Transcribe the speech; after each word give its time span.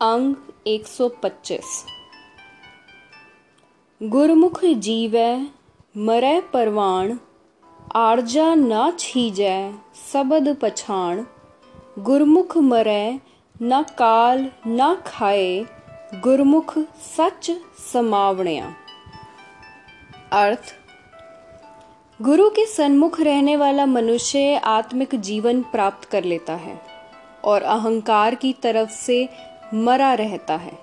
अंग 0.00 0.34
125 0.66 1.62
गुरमुख 4.02 4.64
जीवै, 4.64 5.46
मरै 5.96 6.40
परवान 6.40 7.18
आरजा 7.94 8.54
न 8.54 8.90
छीजै, 8.98 9.72
सबद 10.12 10.56
पछाण। 10.62 11.24
गुरमुख 11.98 12.56
मरै, 12.58 13.18
न 13.62 13.82
काल, 13.82 14.46
न 14.66 14.94
खाए, 15.06 15.64
गुरमुख 16.14 16.78
सच 17.16 17.50
समावणिया। 17.92 18.68
अर्थ, 20.32 20.74
गुरु 22.22 22.48
के 22.50 22.66
सन्मुख 22.66 23.20
रहने 23.20 23.56
वाला 23.56 23.86
मनुष्य 23.86 24.56
आत्मिक 24.56 25.14
जीवन 25.14 25.62
प्राप्त 25.62 26.08
कर 26.08 26.24
लेता 26.24 26.52
है 26.52 26.80
और 27.44 27.62
अहंकार 27.62 28.34
की 28.34 28.52
तरफ़ 28.52 28.90
से 28.90 29.28
मरा 29.74 30.14
रहता 30.14 30.56
है। 30.56 30.78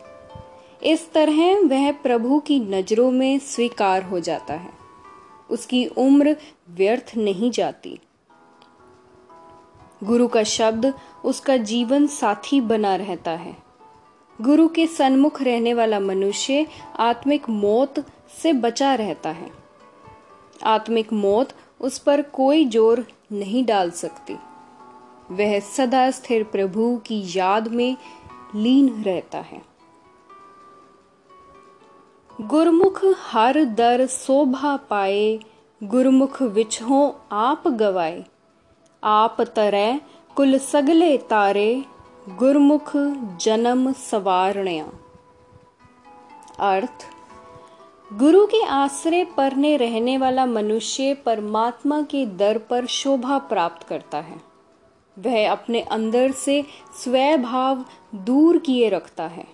इस 0.83 1.11
तरह 1.13 1.59
वह 1.59 1.91
प्रभु 1.91 2.39
की 2.39 2.59
नज़रों 2.59 3.11
में 3.11 3.39
स्वीकार 3.39 4.03
हो 4.03 4.19
जाता 4.19 4.53
है। 4.53 4.69
उसकी 5.49 5.85
उम्र 5.85 6.35
व्यर्थ 6.69 7.11
नहीं 7.17 7.51
जाती। 7.51 7.99
गुरु 10.03 10.27
का 10.27 10.43
शब्द 10.43 10.93
उसका 11.25 11.57
जीवन 11.57 12.07
साथी 12.07 12.61
बना 12.61 12.95
रहता 12.95 13.31
है। 13.31 13.57
गुरु 14.41 14.67
के 14.67 14.87
सन्मुख 14.87 15.41
रहने 15.41 15.73
वाला 15.73 15.99
मनुष्य 15.99 16.67
आत्मिक 16.99 17.49
मौत 17.49 18.05
से 18.41 18.53
बचा 18.53 18.95
रहता 18.95 19.29
है। 19.29 19.51
आत्मिक 20.63 21.13
मौत 21.13 21.49
उस 21.81 21.99
पर 21.99 22.21
कोई 22.21 22.65
ज़ोर 22.65 23.05
नहीं 23.31 23.65
डाल 23.65 23.91
सकती। 23.91 24.37
वह 25.31 25.59
सदा 25.59 26.11
स्थिर 26.11 26.43
प्रभु 26.43 26.97
की 26.97 27.23
याद 27.35 27.67
में 27.67 27.97
लीन 28.55 29.03
रहता 29.03 29.37
है। 29.37 29.61
गुरमुख 32.41 33.05
हर 33.05 33.63
दर 33.65 34.07
शोभा 34.07 34.77
पाए, 34.77 35.39
गुरमुख 35.83 36.41
विछो 36.41 37.21
आप 37.31 37.67
गवाए। 37.67 38.25
आप 39.03 39.41
तरह 39.41 39.99
कुल 40.35 40.57
सगले 40.57 41.17
तारे, 41.17 41.85
गुरमुख 42.29 42.91
जन्म 43.37 43.91
सवारणया। 43.91 44.85
अर्थ, 46.59 47.07
गुरु 48.13 48.45
के 48.45 48.65
आश्रय 48.65 49.25
परने 49.25 49.77
रहने 49.77 50.17
वाला 50.17 50.45
मनुष्य 50.45 51.13
परमात्मा 51.13 52.01
के 52.01 52.25
दर 52.25 52.57
पर 52.57 52.85
शोभा 52.85 53.37
प्राप्त 53.37 53.87
करता 53.87 54.17
है। 54.17 54.54
वह 55.19 55.51
अपने 55.51 55.81
अंदर 55.81 56.31
से 56.31 56.65
स्वभाव 57.03 57.85
दूर 58.15 58.57
किए 58.57 58.89
रखता 58.89 59.27
है। 59.27 59.47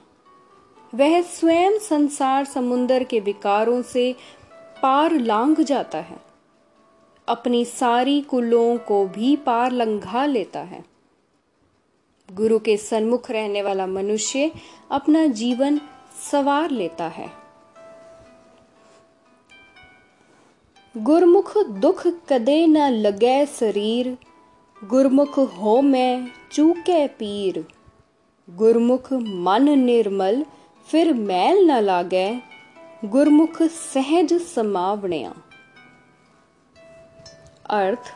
वह 0.95 1.22
स्वयं 1.22 1.80
संसार 1.80 2.45
समुन्दर 2.45 3.04
के 3.04 3.20
विकारों 3.20 3.82
से 3.82 4.16
पार 4.84 5.12
लांग 5.12 5.56
जाता 5.58 5.98
है। 5.98 6.17
अपनी 7.28 7.66
सारी 7.66 8.22
कुलों 8.22 8.78
को 8.78 9.08
भी 9.08 9.36
पार 9.36 9.72
लंघा 9.72 10.26
लेता 10.26 10.59
है। 10.59 10.84
गुरु 12.32 12.59
के 12.59 12.78
सन्मुख 12.78 13.32
रहने 13.32 13.62
वाला 13.62 13.88
मनुष्य 13.88 14.52
अपना 14.92 15.28
जीवन 15.28 15.82
सवार 16.32 16.70
लेता 16.70 17.08
है। 17.08 17.30
गुरमुख 20.98 21.58
दुख 21.58 22.08
कदे 22.08 22.67
न 22.67 22.78
लगे 22.78 23.45
शरीर 23.45 24.17
गुरमुख 24.83 25.39
हो 25.39 25.81
मैं 25.81 26.27
चूके 26.51 27.07
पीर। 27.07 27.65
गुरमुख 28.49 29.13
मन 29.13 29.69
निर्मल, 29.69 30.45
फिर 30.91 31.13
मैल 31.13 31.71
न 31.71 31.79
लागे। 31.79 32.39
गुरमुख 33.05 33.61
सहज 33.61 34.33
समावणिया। 34.33 35.33
अर्थ, 37.70 38.15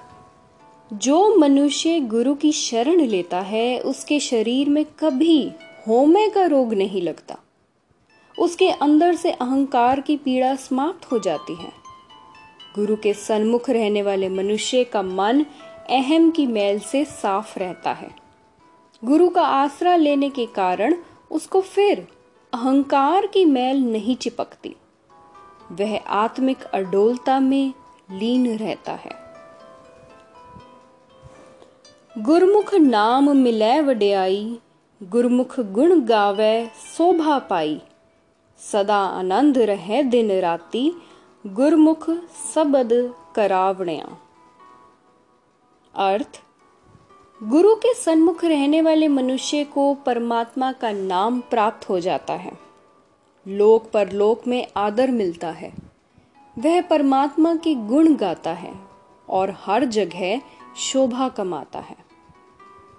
जो 0.93 1.35
मनुष्य 1.35 1.99
गुरु 1.99 2.35
की 2.35 2.51
शरण 2.51 3.01
लेता 3.01 3.39
है, 3.39 3.79
उसके 3.79 4.19
शरीर 4.19 4.69
में 4.69 4.85
कभी 4.99 5.51
होमे 5.87 6.29
का 6.29 6.45
रोग 6.45 6.73
नहीं 6.73 7.01
लगता। 7.01 7.37
उसके 8.39 8.69
अंदर 8.69 9.15
से 9.15 9.31
अहंकार 9.31 10.01
की 10.01 10.17
पीड़ा 10.17 10.55
समाप्त 10.55 11.11
हो 11.11 11.19
जाती 11.19 11.55
है। 11.55 11.71
गुरु 12.75 12.95
के 12.95 13.13
सन्मुख 13.13 13.69
रहने 13.69 14.01
वाले 14.01 14.29
मनुष्य 14.29 14.83
का 14.83 15.01
मन 15.01 15.45
अहम 15.90 16.31
की 16.31 16.47
मैल 16.47 16.79
से 16.79 17.06
साफ़ 17.06 17.59
रहता 17.59 17.91
है। 17.91 18.16
गुरु 19.06 19.29
का 19.29 19.41
आसरा 19.41 19.96
लेने 19.96 20.29
के 20.29 20.46
कारण 20.46 20.96
उसको 21.31 21.62
फिर 21.62 22.07
अहंकार 22.53 23.28
की 23.28 23.46
मैल 23.46 23.78
नहीं 23.78 24.16
चिपकती। 24.16 24.75
वह 25.72 25.97
आत्मिक 25.97 26.63
अडोलता 26.63 27.40
में 27.40 27.73
लीन 28.12 28.57
रहता 28.57 28.91
है। 28.91 29.12
गुरमुख 32.17 32.75
नाम 32.75 33.38
मिलै 33.38 33.81
वड्याई, 33.81 34.59
गुरमुख 35.03 35.59
गुण 35.59 36.00
गावे 36.00 36.66
शोभा 36.66 37.40
पाई। 37.40 37.81
सदा 38.72 38.97
आनंद 38.97 39.57
रहे 39.57 40.03
दिन 40.03 40.31
राती, 40.31 40.91
गुरमुख 41.47 42.09
सबद 42.53 43.13
करावणिया। 43.35 44.24
अर्थ, 45.97 46.41
गुरु 47.44 47.75
के 47.75 47.94
सन्मुख 47.94 48.45
रहने 48.45 48.81
वाले 48.81 49.07
मनुष्य 49.07 49.63
को 49.63 49.94
परमात्मा 49.94 50.72
का 50.72 50.91
नाम 50.91 51.39
प्राप्त 51.39 51.89
हो 51.89 52.00
जाता 52.00 52.33
है। 52.33 52.51
लोक 53.47 53.91
परलोक 53.91 54.47
में 54.47 54.67
आदर 54.78 55.11
मिलता 55.11 55.50
है। 55.50 55.73
वह 56.59 56.81
परमात्मा 56.81 57.55
के 57.55 57.75
गुण 57.75 58.16
गाता 58.16 58.51
है 58.51 58.73
और 59.29 59.55
हर 59.59 59.85
जगह 59.85 60.41
शोभा 60.78 61.29
कमाता 61.29 61.79
है। 61.79 61.95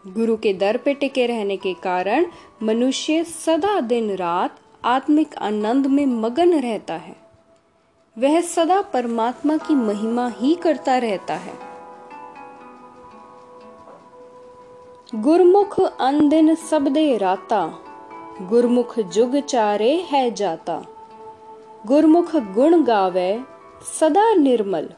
गुरु 0.06 0.36
के 0.36 0.54
दर 0.54 0.76
पे 0.76 0.94
टिके 0.94 1.26
रहने 1.26 1.56
के 1.56 1.74
कारण 1.74 2.26
मनुष्य 2.62 3.24
सदा 3.24 3.80
दिन 3.80 4.16
रात 4.16 4.60
आत्मिक 4.84 5.36
आनंद 5.38 5.86
में 5.86 6.06
मगन 6.06 6.60
रहता 6.60 6.94
है। 6.94 7.16
वह 8.18 8.40
सदा 8.40 8.82
परमात्मा 8.82 9.56
की 9.56 9.74
महिमा 9.74 10.28
ही 10.28 10.54
करता 10.54 10.98
रहता 10.98 11.34
है। 11.34 11.75
गुरमुख 15.14 15.80
अंदिन 15.80 16.54
सबदे 16.54 17.16
राता। 17.16 17.78
गुरमुख 18.42 19.00
जुग 19.00 19.36
चारे 19.36 19.94
है 19.94 20.30
जाता। 20.30 20.84
गुरमुख 21.86 22.36
गुण 22.36 22.82
गावे 22.82 23.40
सदा 24.00 24.34
निर्मल, 24.34 24.88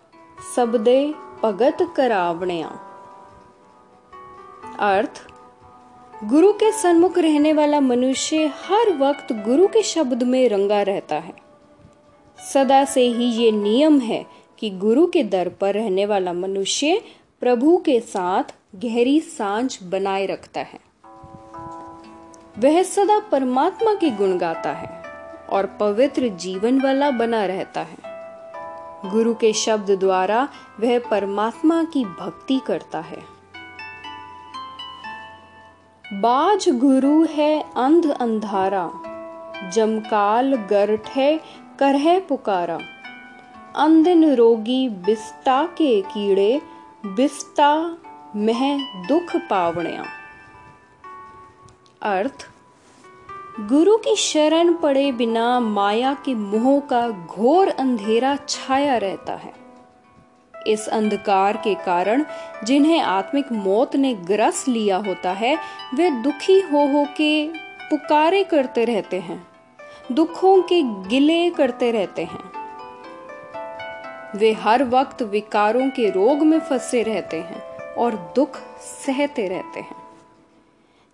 सबदे 0.56 1.14
भगत 1.42 1.76
करावणिया। 1.96 2.69
अर्थ, 4.78 5.26
गुरु 6.25 6.52
के 6.52 6.72
सन्मुख 6.72 7.19
रहने 7.19 7.52
वाला 7.52 7.80
मनुष्य 7.80 8.46
हर 8.46 8.98
वक्त 8.98 9.32
गुरु 9.32 9.66
के 9.66 9.82
शब्द 9.82 10.22
में 10.22 10.48
रंगा 10.48 10.82
रहता 10.82 11.16
है। 11.16 11.34
सदा 12.54 12.84
से 12.84 13.02
ही 13.02 13.25
ये 13.25 13.50
नियम 13.50 14.00
है 14.00 14.26
कि 14.58 14.70
गुरु 14.70 15.06
के 15.06 15.22
दर 15.22 15.48
पर 15.48 15.75
रहने 15.75 16.06
वाला 16.06 16.32
मनुष्य 16.32 17.02
प्रभु 17.40 17.76
के 17.76 18.00
साथ 18.00 18.57
गहरी 18.84 19.20
साँझ 19.20 19.82
बनाए 19.82 20.26
रखता 20.26 20.60
है। 20.60 20.80
वह 22.58 22.82
सदा 22.82 23.18
परमात्मा 23.18 23.94
के 23.94 24.10
गुण 24.10 24.38
गाता 24.38 24.72
है 24.72 25.02
और 25.50 25.66
पवित्र 25.66 26.28
जीवन 26.28 26.80
वाला 26.80 27.10
बना 27.10 27.46
रहता 27.46 27.80
है। 27.80 27.98
गुरु 29.10 29.34
के 29.34 29.52
शब्द 29.52 29.90
द्वारा 29.90 30.48
वह 30.80 30.98
परमात्मा 30.98 31.82
की 31.84 32.04
भक्ति 32.04 32.60
करता 32.66 33.00
है। 33.00 33.18
बाज 36.12 36.68
गुरु 36.68 37.24
है 37.24 37.64
अंध 37.76 38.10
अंधारा 38.10 38.90
जमकाल 39.70 40.54
गर्ठ 40.54 41.08
है, 41.08 41.40
करह 41.78 42.20
पुकारा। 42.20 42.78
अंधन 43.76 44.34
रोगी 44.34 44.88
बिस्ता 44.88 45.66
के 45.66 46.00
कीड़े, 46.00 46.62
बिस्ता 47.06 47.98
मह 48.38 48.79
दुख 49.06 49.37
पावणिया। 49.50 50.05
अर्थ, 52.02 52.49
गुरु 53.61 53.96
की 53.96 54.17
शरण 54.17 54.73
पड़े 54.75 55.12
बिना 55.12 55.61
माया 55.61 56.12
के 56.25 56.35
मोह 56.35 56.81
का 56.81 57.08
घोर 57.08 57.69
अंधेरा 57.69 58.37
छाया 58.49 58.96
रहता 58.96 59.32
है। 59.35 59.52
इस 60.67 60.88
अंधकार 60.88 61.56
के 61.56 61.75
कारण 61.75 62.25
जिन्हें 62.64 63.00
आत्मिक 63.00 63.52
मौत 63.52 63.96
ने 63.96 64.14
ग्रस 64.14 64.69
लिया 64.69 64.96
होता 64.96 65.32
है, 65.32 65.56
वे 65.94 66.11
दुखी 66.11 66.61
हो 66.61 66.87
हो 66.87 67.05
के 67.17 67.49
पुकारे 67.91 68.44
करते 68.44 68.84
रहते 68.84 69.20
हैं, 69.20 69.46
दुखों 70.12 70.62
के 70.62 70.82
गिले 71.08 71.50
करते 71.50 71.91
रहते 71.91 72.25
हैं। 72.25 72.58
वे 74.37 74.52
हर 74.52 74.84
वक्त 74.84 75.23
विकारों 75.23 75.88
के 75.91 76.11
रोग 76.11 76.43
में 76.43 76.58
फंसे 76.61 77.02
रहते 77.02 77.41
हैं। 77.41 77.68
और 77.98 78.32
दुख 78.36 78.56
सहते 78.80 79.48
रहते 79.48 79.80
हैं। 79.80 79.96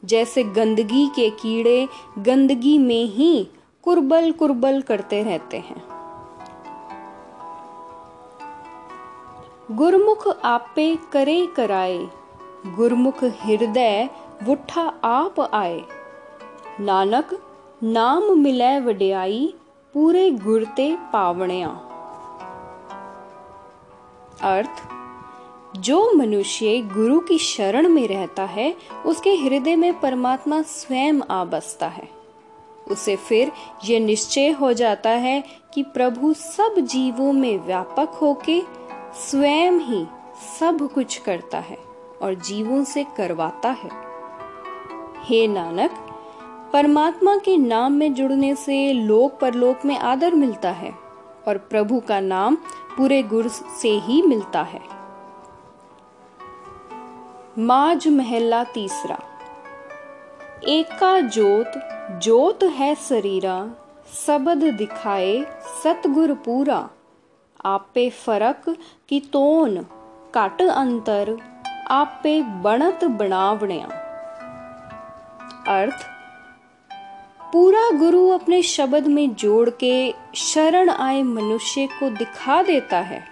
जैसे 0.05 0.43
गंदगी 0.43 1.07
के 1.07 1.31
कीड़े 1.31 1.89
गंदगी 2.19 2.79
में 2.79 3.05
ही 3.05 3.49
कुर्बल 3.83 4.33
कुर्बल 4.33 4.83
करते 4.83 5.23
रहते 5.23 5.57
हैं। 5.57 5.83
गुरमुख 9.71 10.29
आपे 10.45 10.97
करे 11.13 11.47
कराए, 11.47 11.99
गुरमुख 12.67 13.25
हृदय 13.25 14.09
वुठा 14.43 14.83
आप 15.05 15.41
आए। 15.41 15.83
नानक 16.81 17.39
नाम 17.83 18.39
मिले 18.39 18.81
वड्याई, 18.81 19.55
पूरे 19.95 20.31
गुरते 20.31 20.97
पावणिया। 21.13 21.69
अर्थ 24.43 24.94
जो 25.77 26.13
मनुष्य 26.13 26.81
गुरु 26.81 27.21
की 27.21 27.39
शरण 27.39 27.89
में 27.89 28.09
रहता 28.09 28.45
है, 28.45 28.77
उसके 29.07 29.35
हृदय 29.35 29.77
में 29.77 30.01
परमात्मा 30.01 30.63
स्वयं 30.63 31.21
आ 31.31 31.45
बसता 31.45 31.87
है। 31.87 32.09
उसे 32.91 33.17
फिर 33.17 33.53
यह 33.85 34.01
निश्चय 34.01 34.51
हो 34.51 34.73
जाता 34.73 35.11
है 35.11 35.45
कि 35.75 35.83
प्रभु 35.83 36.33
सब 36.33 36.75
जीवों 36.79 37.33
में 37.33 37.59
व्यापक 37.59 38.09
होके 38.09 38.63
स्वयं 39.15 39.73
ही 39.73 40.07
सब 40.59 40.91
कुछ 40.95 41.19
करता 41.19 41.59
है 41.59 41.79
और 42.23 42.35
जीवों 42.35 42.85
से 42.85 43.07
करवाता 43.17 43.69
है। 43.69 43.91
हे 45.25 45.47
नानक, 45.47 45.91
परमात्मा 46.73 47.37
के 47.37 47.57
नाम 47.57 47.93
में 47.93 48.15
जुड़ने 48.15 48.57
से 48.57 48.93
लोक 48.93 49.39
परलोक 49.41 49.85
में 49.85 49.99
आदर 49.99 50.35
मिलता 50.35 50.71
है 50.71 50.95
और 51.49 51.59
प्रभु 51.59 52.01
का 52.01 52.21
नाम 52.21 52.55
पूरे 52.97 53.23
गुरु 53.23 53.49
से 53.49 53.91
ही 53.91 54.23
मिलता 54.23 54.63
है। 54.63 55.04
माज 57.59 58.07
महला 58.09 58.63
तीसरा। 58.65 59.19
एका 60.69 61.19
जोत 61.29 61.73
जोत 62.23 62.63
है 62.73 62.95
शरीरा 63.01 63.59
सबद 64.27 64.65
दिखाए 64.75 65.45
सतगुर 65.83 66.33
पूरा। 66.35 66.79
आपे 67.65 68.09
फरक 68.11 68.65
की 69.09 69.21
तोन, 69.33 69.77
कट 70.35 70.63
अंतर, 70.63 71.37
आपे 71.91 72.41
बनत 72.63 73.05
बनावणिया। 73.05 73.87
अर्थ, 75.73 76.05
पूरा 77.53 77.89
गुरु 77.99 78.29
अपने 78.29 78.63
शब्द 78.63 79.07
में 79.07 79.35
जोड़ 79.35 79.69
के 79.71 80.15
शरण 80.37 80.91
आए 80.91 81.23
मनुष्य 81.23 81.87
को 81.93 82.11
दिखा 82.11 82.63
देता 82.63 83.01
है, 83.03 83.25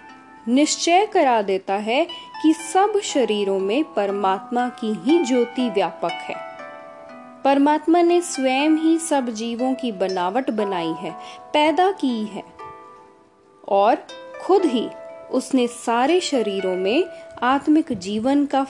निश्चय 0.47 1.05
करा 1.05 1.41
देता 1.41 1.73
है 1.73 2.05
कि 2.43 2.53
सब 2.53 2.99
शरीरों 3.03 3.59
में 3.59 3.93
परमात्मा 3.93 4.69
की 4.69 4.93
ही 4.93 5.25
ज्योति 5.25 5.69
व्यापक 5.69 6.11
है। 6.11 6.35
परमात्मा 7.43 8.01
ने 8.01 8.21
स्वयं 8.21 8.69
ही 8.69 8.97
सब 8.97 9.29
जीवों 9.29 9.73
की 9.73 9.91
बनावट 9.91 10.49
बनाई 10.49 10.93
है, 10.99 11.15
पैदा 11.53 11.91
की 11.91 12.25
है। 12.25 12.43
और 13.69 13.97
खुद 14.45 14.65
ही 14.65 14.89
उसने 15.31 15.67
सारे 15.67 16.19
शरीरों 16.19 16.75
में 16.75 17.05
आत्मिक 17.43 17.93
जीवन 17.93 18.45
का 18.45 18.63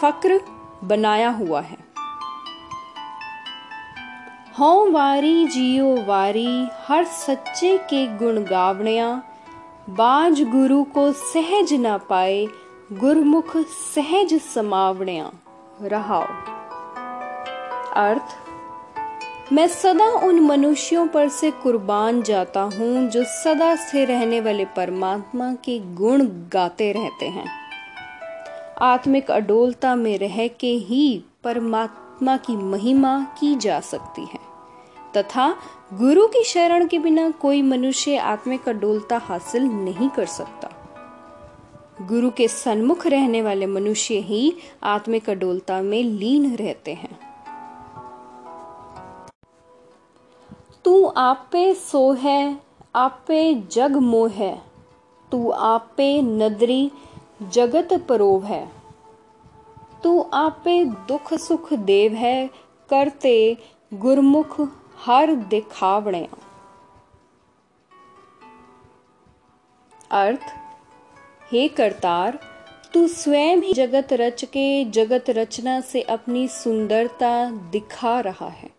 फक्र 0.00 0.40
बनाया 0.84 1.28
हुआ 1.28 1.60
है। 1.60 1.76
हों 4.58 4.92
वारी 4.92 5.46
जियो 5.46 6.04
वारी, 6.06 6.68
हर 6.88 7.04
सच्चे 7.04 7.78
के 7.78 8.06
गुण 8.06 8.44
गावणिया 8.44 9.22
बाज 9.90 10.42
गुरु 10.42 10.84
को 10.84 11.12
सहज 11.12 11.72
ना 11.72 11.96
पाए, 11.96 12.46
गुरमुख 12.92 13.56
सहज 13.94 14.40
समावणिया। 14.40 15.32
रहाओ। 15.82 16.24
अर्थ, 17.96 18.22
मैं 19.52 19.66
सदा 19.68 20.04
उन 20.04 20.40
मनुष्यों 20.40 21.08
पर 21.08 21.28
से 21.28 21.50
कुर्बान 21.50 22.22
जाता 22.22 22.60
हूँ, 22.60 23.08
जो 23.08 23.24
सदा 23.24 23.74
से 23.76 24.04
रहने 24.04 24.40
वाले 24.40 24.64
परमात्मा 24.64 25.52
के 25.54 25.94
गुण 25.94 26.22
गाते 26.26 26.92
रहते 26.92 27.26
हैं। 27.26 27.50
आत्मिक 28.82 29.30
अडोलता 29.30 29.94
में 29.94 30.18
रह 30.18 30.48
के 30.48 30.72
ही 30.72 31.24
परमात्मा 31.44 32.36
की 32.36 32.56
महिमा 32.56 33.20
की 33.20 33.54
जा 33.54 33.80
सकती 33.80 34.22
है। 34.22 34.49
तथा 35.16 35.48
गुरु 35.94 36.26
की 36.26 36.44
शरण 36.44 36.86
के 36.86 36.98
बिना 36.98 37.30
कोई 37.30 37.62
मनुष्य 37.62 38.16
आत्मिक 38.16 38.68
अडोलता 38.68 39.16
हासिल 39.16 39.62
नहीं 39.62 40.08
कर 40.10 40.26
सकता। 40.26 40.70
गुरु 42.08 42.30
के 42.30 42.48
सन्मुख 42.48 43.06
रहने 43.06 43.42
वाले 43.42 43.66
मनुष्य 43.66 44.14
ही 44.14 44.56
आत्मिक 44.82 45.30
अडोलता 45.30 45.82
में 45.82 46.02
लीन 46.02 46.56
रहते 46.56 46.94
हैं। 46.94 47.18
तू 50.84 51.04
आपे 51.06 51.74
सो 51.74 52.12
है, 52.12 52.60
आपे 52.96 53.54
जग 53.54 53.96
मोह 53.96 54.30
है, 54.30 54.62
तू 55.32 55.50
आपे 55.50 56.22
नदरी 56.22 56.90
जगत 57.42 58.06
परोव 58.08 58.44
है। 58.44 58.72
तू 60.02 60.20
आपे 60.20 60.84
दुख 60.84 61.34
सुख 61.34 61.72
देव 61.72 62.12
है, 62.12 62.50
करते 62.90 63.56
गुरमुख 63.94 64.60
हर 65.04 65.34
दिखावणे। 65.34 66.28
अर्थ, 70.10 70.40
हे 71.52 71.68
करतार, 71.68 72.38
तू 72.94 73.08
स्वयं 73.08 73.56
ही 73.56 73.72
जगत 73.72 74.12
रच 74.12 74.44
के 74.44 74.84
जगत 74.84 75.24
रचना 75.30 75.80
से 75.80 76.02
अपनी 76.02 76.48
सुंदरता 76.48 77.50
दिखा 77.50 78.20
रहा 78.20 78.48
है। 78.48 78.70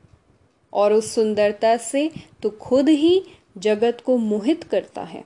और 0.73 0.93
उस 0.93 1.15
सुंदरता 1.15 1.77
से 1.77 2.11
तू 2.43 2.49
खुद 2.49 2.89
ही 2.89 3.25
जगत 3.57 4.03
को 4.05 4.17
मोहित 4.17 4.63
करता 4.63 5.01
है। 5.01 5.25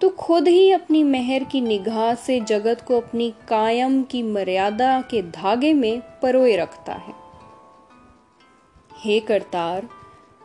तू 0.00 0.08
खुद 0.08 0.48
ही 0.48 0.72
अपनी 0.72 1.02
मेहर 1.02 1.44
की 1.44 1.60
निगाह 1.60 2.14
से 2.14 2.40
जगत 2.40 2.84
को 2.88 3.00
अपनी 3.00 3.34
कायम 3.48 4.02
की 4.02 4.22
मर्यादा 4.22 5.00
के 5.00 5.22
धागे 5.22 5.72
में 5.72 6.00
परोए 6.22 6.56
रखता 6.56 6.92
है। 6.92 7.19
हे 9.04 9.20
करतार 9.20 9.88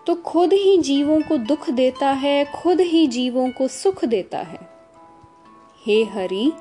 तो 0.08 0.16
खुद 0.16 0.54
ही 0.54 0.78
जीवों 0.78 1.22
को 1.22 1.38
दुख 1.38 1.70
देता 1.70 2.10
है, 2.10 2.46
खुद 2.46 2.82
ही 2.82 3.08
जीवों 3.08 3.50
को 3.50 3.68
सुख 3.68 4.06
देता 4.06 4.40
है। 4.40 4.60
हे 5.86 6.04
हरि, 6.04 6.52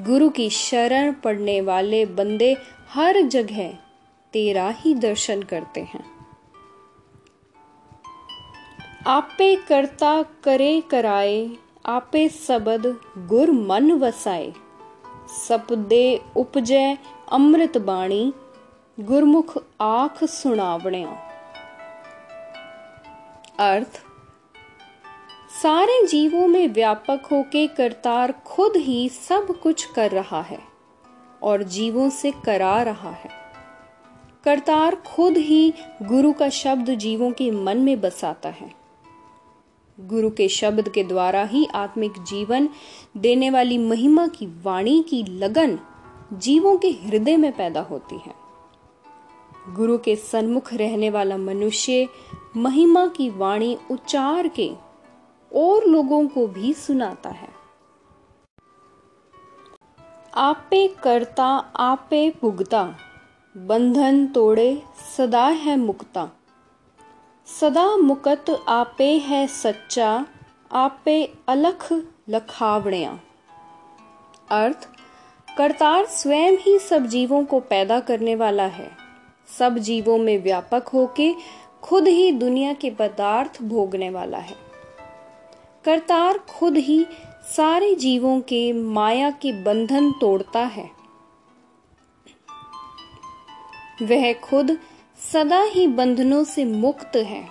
गुरु 0.00 0.28
की 0.28 0.50
शरण 0.50 1.12
पड़ने 1.12 1.60
वाले 1.60 2.06
बंदे 2.06 2.56
हर 2.88 3.20
जगह 3.20 3.68
तेरा 4.32 4.68
ही 4.70 4.94
दर्शन 4.94 5.42
करते 5.42 5.80
हैं। 5.80 6.04
आपे 9.06 9.56
करता 9.56 10.22
करे 10.44 10.80
कराए, 10.80 11.50
आपे 11.86 12.28
सबद 12.28 12.86
गुर 13.18 13.50
मन 13.50 13.92
वसाए। 13.92 14.52
सपदे 15.48 16.20
उपजय 16.36 16.98
अमृत 17.32 17.78
बाणी 17.78 18.32
गुरमुख 18.98 19.56
आख 19.80 20.22
सुनावणिया 20.24 21.08
अर्थ, 23.60 23.88
सारे 25.62 26.06
जीवों 26.06 26.46
में 26.46 26.68
व्यापक 26.68 27.26
होके 27.32 27.66
करतार 27.66 28.32
खुद 28.32 28.76
ही 28.76 29.08
सब 29.08 29.46
कुछ 29.62 29.84
कर 29.84 30.10
रहा 30.10 30.42
है 30.42 30.58
और 31.42 31.62
जीवों 31.62 32.08
से 32.10 32.32
करा 32.44 32.82
रहा 32.82 33.10
है। 33.10 33.30
करतार 34.44 34.94
खुद 34.96 35.36
ही 35.36 35.72
गुरु 36.02 36.32
का 36.32 36.48
शब्द 36.48 36.94
जीवों 36.94 37.30
के 37.30 37.50
मन 37.50 37.78
में 37.78 38.00
बसाता 38.00 38.48
है। 38.48 38.70
गुरु 39.98 40.30
के 40.30 40.48
शब्द 40.48 40.88
के 40.88 41.04
द्वारा 41.04 41.42
ही 41.44 41.66
आत्मिक 41.74 42.22
जीवन 42.22 42.68
देने 43.16 43.50
वाली 43.50 43.78
महिमा 43.78 44.26
की 44.28 44.46
वाणी 44.62 45.02
की 45.02 45.22
लगन 45.38 45.78
जीवों 46.32 46.76
के 46.78 46.88
हृदय 46.88 47.36
में 47.36 47.52
पैदा 47.52 47.80
होती 47.80 48.18
है। 48.18 48.43
गुरु 49.68 49.98
के 49.98 50.16
सन्मुख 50.16 50.74
रहने 50.74 51.10
वाला 51.10 51.36
मनुष्य 51.36 52.08
महिमा 52.56 53.06
की 53.06 53.30
वाणी 53.30 53.78
उच्चार 53.90 54.48
के 54.48 54.72
और 55.54 55.84
लोगों 55.84 56.28
को 56.28 56.46
भी 56.46 56.74
सुनाता 56.74 57.30
है। 57.30 57.48
आपे 60.34 60.88
करता, 61.02 61.46
आपे 61.76 62.34
भुगता 62.42 62.96
बंधन 63.56 64.26
तोड़े 64.26 64.82
सदा 65.16 65.46
है 65.46 65.76
मुक्ता। 65.76 66.30
सदा 67.60 67.96
मुकत 67.96 68.44
आपे 68.68 69.18
है 69.18 69.46
सच्चा, 69.46 70.26
आपे 70.72 71.34
अलख 71.48 71.92
लखावणिया। 72.28 73.20
अर्थ, 74.50 74.88
करतार 75.58 76.06
स्वयं 76.06 76.56
ही 76.56 76.78
सब 76.78 77.06
जीवों 77.06 77.44
को 77.44 77.60
पैदा 77.60 78.00
करने 78.00 78.34
वाला 78.34 78.66
है। 78.66 79.03
सब 79.58 79.78
जीवों 79.78 80.18
में 80.18 80.42
व्यापक 80.42 80.88
होके 80.88 81.34
खुद 81.82 82.08
ही 82.08 82.32
दुनिया 82.32 82.72
के 82.72 82.90
पदार्थ 82.90 83.62
भोगने 83.62 84.10
वाला 84.10 84.38
है। 84.38 84.56
करतार 85.84 86.38
खुद 86.38 86.76
ही 86.76 87.06
सारे 87.56 87.94
जीवों 87.94 88.40
के 88.40 88.72
माया 88.72 89.30
के 89.30 89.62
बंधन 89.62 90.12
तोड़ता 90.12 90.60
है। 90.60 90.90
वह 94.02 94.32
खुद 94.32 94.78
सदा 95.32 95.62
ही 95.62 95.86
बंधनों 95.86 96.44
से 96.44 96.64
मुक्त 96.64 97.16
है। 97.16 97.48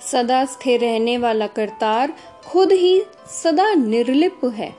सदा 0.00 0.44
स्थिर 0.44 0.80
रहने 0.80 1.18
वाला 1.18 1.46
करतार 1.46 2.14
खुद 2.46 2.72
ही 2.72 3.02
सदा 3.42 3.74
निर्लिप 3.74 4.40
है। 4.44 4.74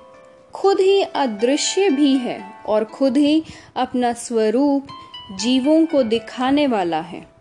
खुद 0.53 0.79
ही 0.79 1.01
अदृश्य 1.01 1.89
भी 1.89 2.17
है 2.17 2.53
और 2.65 2.85
खुद 2.85 3.17
ही 3.17 3.43
अपना 3.75 4.13
स्वरूप 4.13 4.87
जीवों 5.31 5.85
को 5.85 6.03
दिखाने 6.03 6.67
वाला 6.67 7.01
है। 7.01 7.31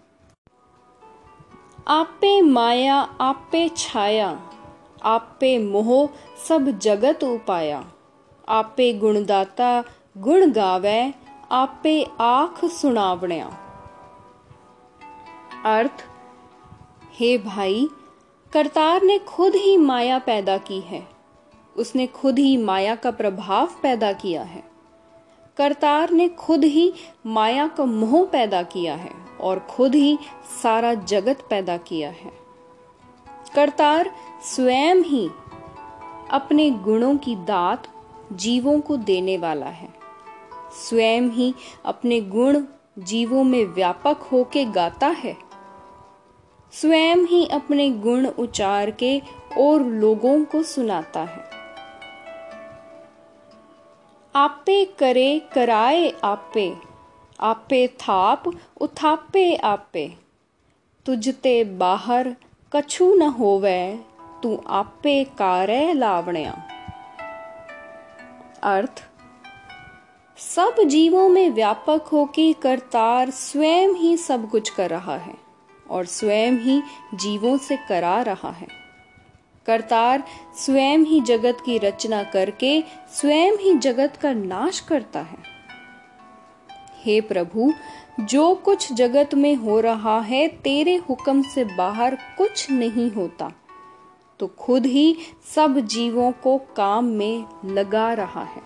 आपे 1.88 2.42
माया, 2.42 2.97
आपे 3.20 3.70
छाया, 3.76 4.50
आपे 5.02 5.59
मोह 5.59 6.09
सब 6.49 6.78
जगत 6.78 7.25
उपाया। 7.25 7.92
आपे 8.49 8.92
गुणदाता, 8.92 9.85
गुण 10.18 10.50
गावे, 10.50 11.14
आपे 11.52 12.06
आख 12.20 12.64
सुनावण्या। 12.64 13.47
अर्थ, 15.64 16.04
हे 17.12 17.38
भाई, 17.38 17.88
करतार 18.52 19.02
ने 19.02 19.18
खुद 19.18 19.54
ही 19.54 19.76
माया 19.76 20.18
पैदा 20.18 20.59
की 20.59 20.80
है। 20.80 21.09
उसने 21.76 22.06
खुद 22.06 22.38
ही 22.38 22.56
माया 22.56 22.94
का 22.94 23.11
प्रभाव 23.11 23.68
पैदा 23.82 24.12
किया 24.12 24.42
है। 24.42 24.69
करतार 25.57 26.11
ने 26.11 26.28
खुद 26.28 26.64
ही 26.64 26.92
माया 27.26 27.66
का 27.66 27.85
मोह 27.85 28.26
पैदा 28.26 28.62
किया 28.62 28.95
है 28.95 29.11
और 29.40 29.59
खुद 29.59 29.95
ही 29.95 30.19
सारा 30.62 30.95
जगत 30.95 31.47
पैदा 31.50 31.76
किया 31.76 32.11
है। 32.11 32.33
करतार 33.54 34.11
स्वयं 34.42 34.97
ही 34.97 35.30
अपने 36.30 36.71
गुणों 36.71 37.16
की 37.16 37.37
दात 37.37 37.88
जीवों 38.33 38.80
को 38.80 38.97
देने 38.97 39.38
वाला 39.38 39.66
है। 39.66 39.88
स्वयं 40.88 41.23
ही 41.23 41.54
अपने 41.85 42.21
गुण 42.21 42.62
जीवों 42.99 43.45
में 43.45 43.64
व्यापक 43.64 44.16
होके 44.33 44.64
गाता 44.64 45.07
है। 45.07 45.37
स्वयं 46.73 47.16
ही 47.16 47.47
अपने 47.47 47.90
गुण 47.90 48.26
उचार 48.26 48.90
के 48.90 49.23
और 49.59 49.83
लोगों 49.83 50.45
को 50.45 50.62
सुनाता 50.62 51.21
है। 51.21 51.59
आपे 54.34 54.84
करे 54.84 55.38
कराए 55.54 56.10
आपे 56.25 56.72
आपे 57.40 57.87
थाप 57.88 58.44
उथापे 58.80 59.56
आपे। 59.56 60.06
तुझते 61.06 61.64
बाहर 61.64 62.37
कछु 62.72 63.14
न 63.14 63.22
होवे, 63.22 63.99
तू 64.42 64.56
आपे 64.68 65.25
कारे 65.25 65.92
लावण्या। 65.92 66.52
अर्थ, 68.62 69.04
सब 70.38 70.82
जीवों 70.82 71.28
में 71.28 71.50
व्यापक 71.50 72.08
होके 72.12 72.52
करतार 72.52 73.30
स्वयं 73.30 73.94
ही 73.94 74.16
सब 74.16 74.50
कुछ 74.50 74.70
कर 74.70 74.90
रहा 74.90 75.16
है, 75.16 75.34
और 75.90 76.04
स्वयं 76.06 76.58
ही 76.58 76.82
जीवों 77.14 77.56
से 77.58 77.76
करा 77.88 78.20
रहा 78.22 78.50
है। 78.50 78.79
करतार 79.70 80.22
स्वयं 80.56 80.98
ही 80.98 81.20
जगत 81.20 81.56
की 81.66 81.78
रचना 81.78 82.22
करके 82.22 82.82
स्वयं 83.12 83.52
ही 83.52 83.74
जगत 83.74 84.16
का 84.16 84.32
नाश 84.32 84.80
करता 84.80 85.20
है। 85.20 85.38
हे 87.04 87.20
प्रभु, 87.20 87.72
जो 88.20 88.54
कुछ 88.54 88.92
जगत 88.92 89.34
में 89.34 89.54
हो 89.54 89.80
रहा 89.80 90.20
है, 90.20 90.48
तेरे 90.48 90.96
हुक्म 90.96 91.42
से 91.42 91.64
बाहर 91.64 92.14
कुछ 92.14 92.70
नहीं 92.70 93.10
होता। 93.10 93.52
तो 94.40 94.46
खुद 94.46 94.86
ही 94.86 95.16
सब 95.54 95.78
जीवों 95.78 96.32
को 96.32 96.58
काम 96.76 97.04
में 97.04 97.44
लगा 97.64 98.12
रहा 98.12 98.44
है। 98.44 98.62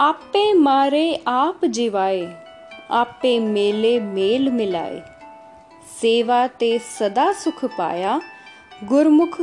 आपे 0.00 0.52
मारे, 0.52 1.22
आप 1.26 1.64
जिवाए, 1.64 2.44
आपे 2.90 3.38
मेले 3.38 4.00
मेल 4.00 4.50
मिलाए। 4.50 5.02
सेवा 6.00 6.46
ते 6.46 6.78
सदा 6.78 7.32
सुख 7.32 7.64
पाया 7.64 8.20
गुरमुख 8.84 9.40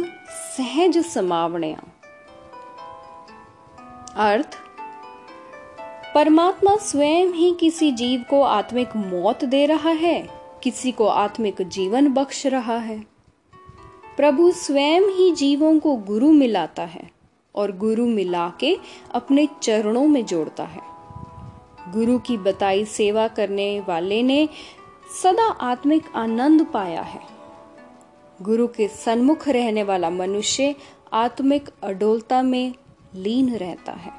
सहज 0.57 0.97
समावणया। 0.97 1.81
अर्थ, 4.15 4.57
परमात्मा 6.15 6.75
स्वयं 6.75 7.27
ही 7.27 7.57
किसी 7.59 7.91
जीव 7.91 8.25
को 8.29 8.41
आत्मिक 8.41 8.95
मौत 8.95 9.45
दे 9.45 9.65
रहा 9.65 9.89
है, 9.89 10.29
किसी 10.63 10.91
को 10.91 11.07
आत्मिक 11.07 11.61
जीवन 11.61 12.13
बख्श 12.13 12.47
रहा 12.47 12.77
है। 12.77 12.99
प्रभु 14.17 14.51
स्वयं 14.51 15.01
ही 15.01 15.31
जीवों 15.31 15.79
को 15.79 15.95
गुरु 15.95 16.31
मिलाता 16.31 16.83
है 16.83 17.11
और 17.55 17.77
गुरु 17.77 18.05
मिला 18.05 18.51
के 18.59 18.77
अपने 19.11 19.47
चरणों 19.63 20.07
में 20.07 20.25
जोड़ता 20.25 20.63
है। 20.63 20.81
गुरु 21.93 22.19
की 22.19 22.37
बताई 22.37 22.85
सेवा 22.85 23.27
करने 23.27 23.79
वाले 23.79 24.23
ने 24.23 24.49
सदा 25.23 25.49
आत्मिक 25.51 26.03
आनंद 26.15 26.65
पाया 26.65 27.01
है। 27.01 27.38
गुरु 28.41 28.67
के 28.67 28.87
सन्मुख 28.87 29.47
रहने 29.47 29.83
वाला 29.83 30.09
मनुष्य 30.09 30.75
आत्मिक 31.13 31.69
अडोलता 31.83 32.41
में 32.41 32.75
लीन 33.15 33.55
रहता 33.55 33.91
है। 33.91 34.11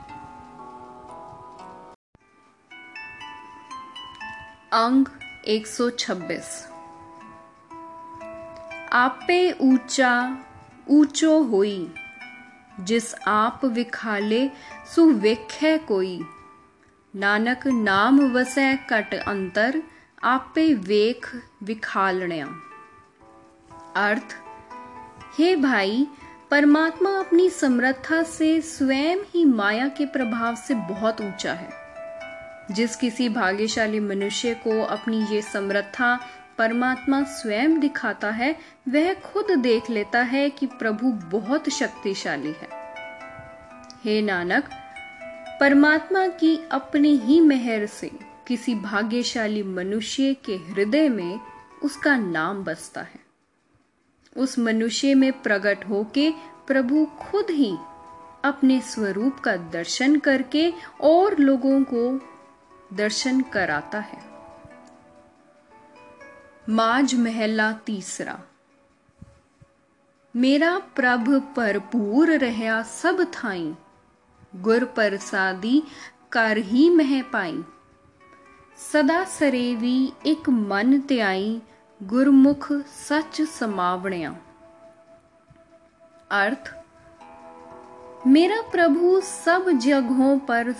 अंग 4.72 5.06
126 5.46 6.68
आपे 8.92 9.52
ऊँचा, 9.52 10.38
ऊंचो 10.90 11.42
होई, 11.42 11.94
जिस 12.80 13.14
आप 13.14 13.64
विखाले 13.64 14.48
सुवेख्य 14.94 15.78
कोई। 15.78 16.22
नानक 17.16 17.66
नाम 17.66 18.32
वसै 18.32 18.76
कट 18.76 19.14
अंतर, 19.14 19.82
आपे 20.22 20.74
वेख 20.74 21.42
विखालण्या। 21.62 22.69
अर्थ, 23.96 24.36
हे 25.38 25.56
भाई, 25.56 26.06
परमात्मा 26.50 27.18
अपनी 27.18 27.50
समर्था 27.50 28.22
से 28.22 28.60
स्वयं 28.60 29.16
ही 29.16 29.44
माया 29.44 29.88
के 29.88 30.06
प्रभाव 30.06 30.54
से 30.54 30.74
बहुत 30.74 31.20
ऊँचा 31.20 31.52
है। 31.52 31.70
जिस 32.70 32.96
किसी 32.96 33.28
भाग्यशाली 33.28 34.00
मनुष्य 34.00 34.54
को 34.54 34.82
अपनी 34.82 35.26
ये 35.30 35.42
समर्था 35.42 36.20
परमात्मा 36.58 37.22
स्वयं 37.22 37.80
दिखाता 37.80 38.30
है, 38.30 38.56
वह 38.88 39.14
खुद 39.14 39.58
देख 39.58 39.90
लेता 39.90 40.22
है 40.22 40.50
कि 40.50 40.66
प्रभु 40.66 41.06
बहुत 41.10 41.68
शक्तिशाली 41.68 42.54
है। 42.62 42.68
हे 44.04 44.22
नानक, 44.22 44.64
परमात्मा 45.60 46.26
की 46.26 46.68
अपनी 46.72 47.16
ही 47.16 47.40
मेहर 47.40 47.86
से 47.86 48.10
किसी 48.48 48.74
भाग्यशाली 48.74 49.62
मनुष्य 49.62 50.36
के 50.44 50.52
हृदय 50.52 51.08
में 51.08 51.40
उसका 51.82 52.16
नाम 52.16 52.64
बसता 52.64 53.00
है। 53.00 53.19
उस 54.40 54.58
मनुष्य 54.58 55.14
में 55.14 55.32
प्रकट 55.32 55.88
होके 55.88 56.30
प्रभु 56.66 57.04
खुद 57.20 57.50
ही 57.50 57.72
अपने 58.44 58.80
स्वरूप 58.80 59.38
का 59.38 59.56
दर्शन 59.56 60.18
करके 60.18 60.72
और 61.00 61.38
लोगों 61.38 61.82
को 61.84 62.02
दर्शन 62.92 63.40
कराता 63.40 63.98
है। 64.00 64.22
माज 66.68 67.14
महला 67.14 67.72
तीसरा। 67.72 68.38
मेरा 70.34 70.78
प्रभ 70.96 71.28
भरपूर 71.56 72.30
रहा 72.30 72.82
सब 72.82 73.24
थाई, 73.34 73.74
गुर 74.56 74.84
प्रसादी 74.84 75.82
कर 76.32 76.58
ही 76.58 76.88
मह 76.90 77.22
पाई। 77.22 77.62
सदा 78.92 79.24
सरेवी 79.24 80.12
एक 80.26 80.48
मन 80.48 81.00
त्याई 81.00 81.60
गुरमुख 82.02 82.72
सच 83.08 83.42
समावणिया। 83.42 84.30
अर्थ, 86.30 86.74
मेरा 88.26 88.60
प्रभु 88.60 89.20
सब 89.20 89.70
जगहों 89.70 90.38
पर 90.38 90.72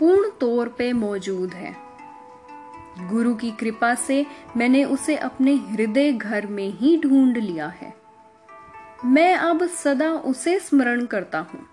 पूर्ण 0.00 0.30
तौर 0.40 0.68
पे 0.68 0.92
मौजूद 0.92 1.54
है। 1.54 1.76
गुरु 3.08 3.34
की 3.34 3.50
कृपा 3.50 3.94
से 3.94 4.26
मैंने 4.56 4.84
उसे 4.84 5.16
अपने 5.16 5.54
हृदय 5.54 6.12
घर 6.12 6.46
में 6.46 6.68
ही 6.68 6.96
ढूंढ 6.98 7.36
लिया 7.36 7.68
है। 7.68 7.94
मैं 9.04 9.36
अब 9.36 9.66
सदा 9.66 10.10
उसे 10.10 10.58
स्मरण 10.58 11.06
करता 11.06 11.38
हूँ। 11.38 11.66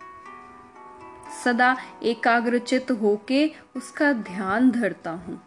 सदा 1.43 1.77
एकाग्रचित 2.03 2.91
होके 2.91 3.51
उसका 3.75 4.13
ध्यान 4.13 4.71
धरता 4.71 5.11
हूँ। 5.11 5.41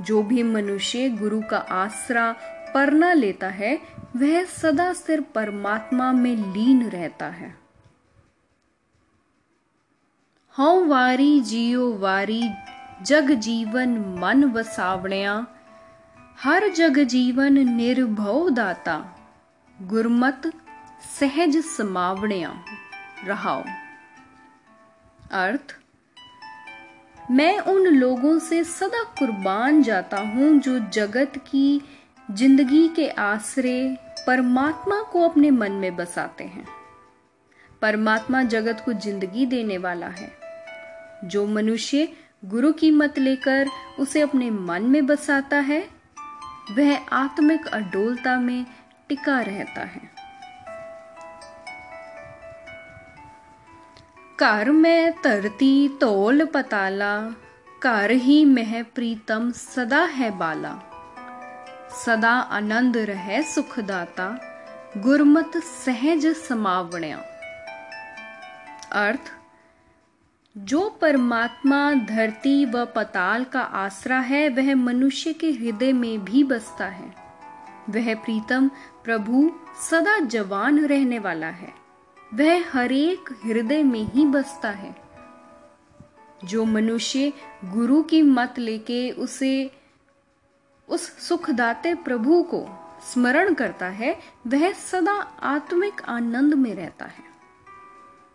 जो 0.00 0.22
भी 0.22 0.42
मनुष्य 0.42 1.08
गुरु 1.08 1.42
का 1.42 1.58
आसरा 1.58 2.36
परना 2.74 3.12
लेता 3.12 3.48
है, 3.48 3.80
वह 4.16 4.44
सदा 4.44 4.92
सिर 4.92 5.20
परमात्मा 5.20 6.12
में 6.12 6.36
लीन 6.36 6.88
रहता 6.88 7.26
है। 7.26 7.58
हौ 10.58 10.84
वारी, 10.84 11.40
जियो 11.40 11.92
वारी, 11.92 12.50
जग 13.02 13.30
जीवन 13.30 13.88
मन 14.18 14.44
वसावणिया, 14.44 15.46
हर 16.42 16.68
जग 16.68 16.98
जीवन 16.98 17.52
निर्भव 17.52 18.50
दाता, 18.50 19.16
गुरमत 19.82 20.52
सहज 21.20 21.56
समावणिया। 21.56 22.64
रहाओ। 23.24 23.64
अर्थ 25.32 25.80
मैं 27.30 27.58
उन 27.58 27.86
लोगों 27.86 28.38
से 28.38 28.64
सदा 28.64 29.02
कुर्बान 29.02 29.82
जाता 29.82 30.20
हूँ 30.20 30.60
जो 30.60 30.78
जगत 30.78 31.32
की 31.36 31.82
ज़िंदगी 32.30 32.88
के 32.88 33.08
आसरे 33.08 33.96
परमात्मा 34.26 35.02
को 35.02 35.28
अपने 35.28 35.50
मन 35.50 35.72
में 35.72 35.96
बसाते 35.96 36.44
हैं। 36.44 36.66
परमात्मा 37.82 38.42
जगत 38.42 38.82
को 38.84 38.92
ज़िंदगी 38.92 39.46
देने 39.46 39.78
वाला 39.78 40.06
है। 40.06 40.32
जो 41.24 41.46
मनुष्य 41.46 42.08
गुरु 42.44 42.72
की 42.72 42.90
मत 42.90 43.18
लेकर 43.18 43.68
उसे 43.98 44.20
अपने 44.20 44.50
मन 44.50 44.82
में 44.82 45.06
बसाता 45.06 45.56
है, 45.56 45.88
वह 46.70 46.96
आत्मिक 46.96 47.66
अडोलता 47.66 48.40
में 48.40 48.66
टिका 49.08 49.40
रहता 49.40 49.80
है। 49.80 50.15
कर 54.38 54.70
में 54.70 55.12
तरती 55.22 55.88
तोल 56.00 56.44
पताला 56.44 57.14
कर 57.82 58.10
ही 58.24 58.44
मह 58.44 58.82
प्रीतम 58.94 59.50
सदा 59.52 60.02
है 60.14 60.30
बाला 60.38 60.72
सदा 62.04 62.32
आनंद 62.56 62.96
रहे 63.10 63.42
सुखदाता 63.42 64.28
गुरमत 64.96 65.56
सहज 65.64 66.26
समावण्या 66.48 67.18
अर्थ 69.04 69.32
जो 70.56 70.88
परमात्मा 71.00 71.80
धरती 72.08 72.64
व 72.64 72.84
पताल 72.96 73.44
का 73.44 73.60
आसरा 73.84 74.18
है 74.24 74.48
वह 74.48 74.74
मनुष्य 74.74 75.32
के 75.32 75.50
हृदय 75.52 75.92
में 75.92 76.24
भी 76.24 76.44
बसता 76.44 76.88
है 76.90 77.10
वह 77.90 78.14
प्रीतम 78.14 78.68
प्रभु 79.04 79.50
सदा 79.80 80.18
जवान 80.28 80.84
रहने 80.86 81.18
वाला 81.18 81.50
है 81.54 81.85
वह 82.36 82.70
हरेक 82.70 83.40
हृदय 83.44 83.82
में 83.82 84.00
ही 84.00 84.26
बसता 84.26 84.70
है। 84.70 84.96
जो 86.44 86.64
मनुष्य 86.64 87.32
गुरु 87.64 88.02
की 88.02 88.22
मत 88.22 88.54
लेके 88.58 89.10
उसे, 89.10 89.70
उस 90.88 91.28
सुखदाते 91.28 91.94
प्रभु 91.94 92.42
को 92.42 92.66
स्मरण 93.12 93.54
करता 93.54 93.86
है, 93.86 94.18
वह 94.46 94.72
सदा 94.72 95.12
आत्मिक 95.42 96.02
आनंद 96.08 96.54
में 96.54 96.74
रहता 96.74 97.04
है। 97.04 97.24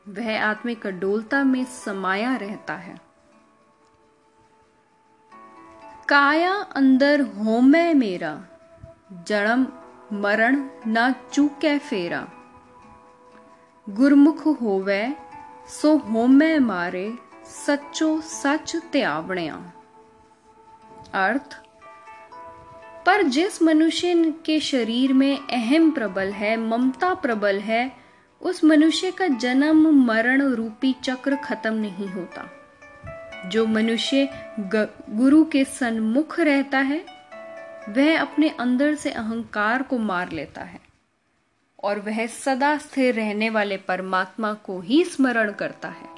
वह 0.07 0.45
आत्मिक 0.45 0.87
डोलता 0.87 1.43
में 1.43 1.65
समाया 1.65 2.35
रहता 2.35 2.73
है। 2.73 3.01
काया 6.09 6.53
अंदर 6.53 7.21
होमै 7.21 7.93
मेरा 7.93 8.45
जन्म 9.27 9.67
मरण 10.21 10.69
ना 10.87 11.15
चूके 11.33 11.77
फेरा। 11.77 12.27
गुरमुख 13.87 14.41
होवे 14.61 15.01
सो 15.71 15.95
होमै 16.05 16.57
मारे 16.59 17.07
सच्चो 17.53 18.09
सच 18.23 18.75
त्यावणिया 18.93 19.55
अर्थ 21.19 21.55
पर 23.05 23.21
जिस 23.29 23.61
मनुष्य 23.61 24.13
के 24.45 24.59
शरीर 24.59 25.13
में 25.13 25.37
अहम 25.37 25.89
प्रबल 25.91 26.31
है 26.33 26.55
ममता 26.57 27.13
प्रबल 27.23 27.59
है 27.61 27.81
उस 28.41 28.63
मनुष्य 28.63 29.11
का 29.11 29.27
जन्म 29.37 29.89
मरण 30.05 30.41
रूपी 30.53 30.93
चक्र 31.03 31.35
खत्म 31.43 31.73
नहीं 31.75 32.07
होता 32.07 32.45
जो 33.45 33.65
मनुष्य 33.65 34.27
गुरु 34.75 35.43
के 35.45 35.63
सन्मुख 35.71 36.39
रहता 36.41 36.79
है 36.91 37.03
वह 37.89 38.19
अपने 38.19 38.49
अंदर 38.59 38.95
से 38.95 39.11
अहंकार 39.15 39.83
को 39.83 39.97
मार 39.97 40.31
लेता 40.31 40.63
है 40.63 40.80
और 41.83 41.99
वह 41.99 42.25
सदा 42.27 42.77
स्थिर 42.77 43.15
रहने 43.15 43.49
वाले 43.49 43.77
परमात्मा 43.77 44.53
को 44.53 44.79
ही 44.79 45.03
स्मरण 45.03 45.51
करता 45.51 45.87
है। 45.87 46.09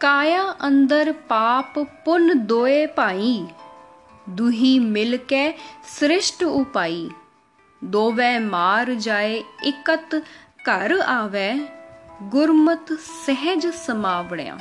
काया 0.00 0.42
अंदर 0.42 1.12
पाप 1.12 1.74
पुन 1.78 2.38
दोए 2.38 2.86
पाई, 2.86 3.48
दुही 4.28 4.78
मिल 4.78 5.16
के 5.28 5.52
सृष्ट 5.98 6.42
उपाई। 6.42 7.10
दो 7.84 8.10
वह 8.12 8.40
मार 8.40 8.94
जाए 8.94 9.42
इकत 9.64 10.10
कर 10.64 11.00
आवे, 11.00 11.68
गुरमत 12.22 12.86
सहज 12.92 13.66
समावण्या। 13.66 14.56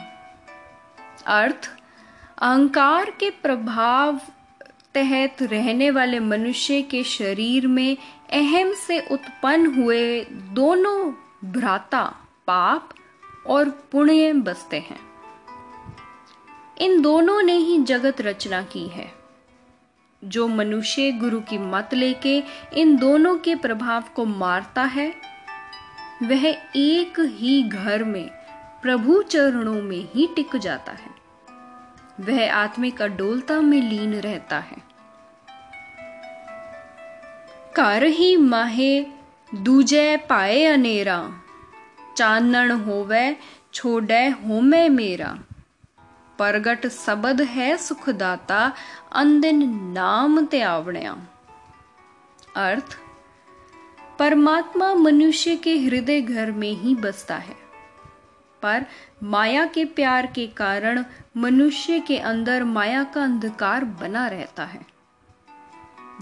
अर्थ, 1.28 1.70
अहंकार 2.38 3.10
के 3.10 3.30
प्रभाव 3.30 4.20
तहत 4.94 5.38
रहने 5.42 5.92
वाले 5.92 6.20
मनुष्य 6.20 6.82
के 6.82 7.04
शरीर 7.04 7.68
में 7.68 7.98
अहम 8.34 8.74
से 8.74 9.00
उत्पन्न 9.00 9.66
हुए 9.66 10.22
दोनों 10.32 11.14
भ्राता, 11.52 12.04
पाप 12.48 12.90
और 13.48 13.70
पुण्य 13.70 14.34
बसते 14.34 14.80
हैं। 14.80 15.00
इन 16.78 17.02
दोनों 17.02 17.42
ने 17.42 17.54
ही 17.54 17.80
जगत 17.80 18.22
रचना 18.22 18.64
की 18.64 18.88
है। 18.88 19.14
जो 20.24 20.48
मनुष्य 20.48 21.12
गुरु 21.12 21.40
की 21.40 21.58
मत 21.58 21.90
लेके 21.94 22.44
इन 22.74 22.98
दोनों 22.98 23.38
के 23.38 23.56
प्रभाव 23.56 24.04
को 24.16 24.26
मारता 24.26 24.84
है, 24.84 25.16
वह 26.24 26.46
एक 26.76 27.14
ही 27.20 27.64
घर 27.64 28.04
में, 28.04 28.30
प्रभु 28.82 29.22
चरणों 29.22 29.82
में 29.82 30.10
ही 30.14 30.30
टिक 30.36 30.56
जाता 30.56 30.92
है। 30.92 31.19
वह 32.20 32.54
आत्मिक 32.54 33.02
अडोलता 33.02 33.62
में 33.62 33.82
लीन 33.82 34.14
रहता 34.14 34.60
है। 34.60 34.78
कर 37.76 38.04
ही 38.04 38.36
माहे 38.38 39.06
दूजे 39.56 40.18
पाए 40.18 40.64
अनेरा 40.64 41.20
चानण 42.18 42.72
होवे 42.72 43.38
छोड़े 43.74 44.28
होमे 44.28 44.90
मेरा। 44.90 45.38
प्रगट 46.38 46.88
शब्द 46.88 47.42
है 47.42 47.78
सुखदाता, 47.78 48.72
अंदिन 49.12 49.64
नाम 49.92 50.46
त्यावण्या 50.46 51.18
अर्थ, 52.56 52.98
परमात्मा 54.20 54.94
मनुष्य 54.94 55.56
के 55.56 55.78
हृदय 55.78 56.22
घर 56.22 56.52
में 56.52 56.72
ही 56.72 56.96
बसता 56.96 57.36
है। 57.38 57.69
पर 58.62 58.86
माया 59.24 59.66
के 59.66 59.86
प्यार 59.86 60.26
के 60.26 60.48
कारण 60.48 61.06
मनुष्य 61.38 62.00
के 62.00 62.18
अंदर 62.18 62.64
माया 62.64 63.04
का 63.04 63.24
अंधकार 63.24 63.86
बना 63.86 64.28
रहता 64.28 64.66
है। 64.66 64.86